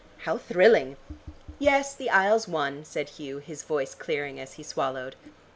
[0.25, 0.97] How thrilling!"
[1.59, 5.15] "Yes, the Isles won," said Hugh, his voice clearing as he swallowed.